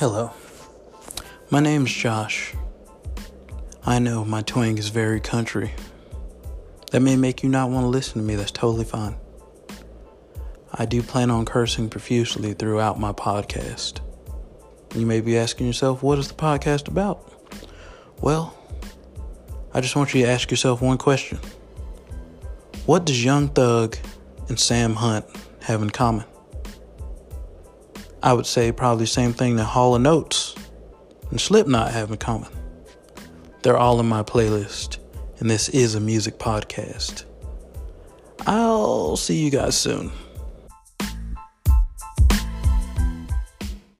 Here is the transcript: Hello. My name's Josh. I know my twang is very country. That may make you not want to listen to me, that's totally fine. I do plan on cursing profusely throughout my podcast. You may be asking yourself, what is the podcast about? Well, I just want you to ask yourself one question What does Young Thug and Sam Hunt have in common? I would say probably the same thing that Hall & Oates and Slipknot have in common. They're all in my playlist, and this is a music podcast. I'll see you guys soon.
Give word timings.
Hello. 0.00 0.30
My 1.50 1.60
name's 1.60 1.92
Josh. 1.92 2.54
I 3.84 3.98
know 3.98 4.24
my 4.24 4.40
twang 4.40 4.78
is 4.78 4.88
very 4.88 5.20
country. 5.20 5.72
That 6.90 7.00
may 7.00 7.16
make 7.16 7.42
you 7.42 7.50
not 7.50 7.68
want 7.68 7.84
to 7.84 7.88
listen 7.88 8.14
to 8.14 8.26
me, 8.26 8.34
that's 8.34 8.50
totally 8.50 8.86
fine. 8.86 9.18
I 10.72 10.86
do 10.86 11.02
plan 11.02 11.30
on 11.30 11.44
cursing 11.44 11.90
profusely 11.90 12.54
throughout 12.54 12.98
my 12.98 13.12
podcast. 13.12 14.00
You 14.94 15.04
may 15.04 15.20
be 15.20 15.36
asking 15.36 15.66
yourself, 15.66 16.02
what 16.02 16.18
is 16.18 16.28
the 16.28 16.34
podcast 16.34 16.88
about? 16.88 17.30
Well, 18.22 18.56
I 19.74 19.82
just 19.82 19.96
want 19.96 20.14
you 20.14 20.24
to 20.24 20.30
ask 20.30 20.50
yourself 20.50 20.80
one 20.80 20.96
question 20.96 21.38
What 22.86 23.04
does 23.04 23.22
Young 23.22 23.48
Thug 23.48 23.98
and 24.48 24.58
Sam 24.58 24.94
Hunt 24.94 25.26
have 25.60 25.82
in 25.82 25.90
common? 25.90 26.24
I 28.22 28.34
would 28.34 28.46
say 28.46 28.70
probably 28.70 29.04
the 29.04 29.08
same 29.10 29.32
thing 29.32 29.56
that 29.56 29.64
Hall 29.64 30.06
& 30.06 30.06
Oates 30.06 30.54
and 31.30 31.40
Slipknot 31.40 31.92
have 31.92 32.10
in 32.10 32.18
common. 32.18 32.50
They're 33.62 33.78
all 33.78 33.98
in 34.00 34.06
my 34.06 34.22
playlist, 34.22 34.98
and 35.38 35.48
this 35.50 35.68
is 35.70 35.94
a 35.94 36.00
music 36.00 36.38
podcast. 36.38 37.24
I'll 38.46 39.16
see 39.16 39.42
you 39.42 39.50
guys 39.50 39.76
soon. 39.76 40.12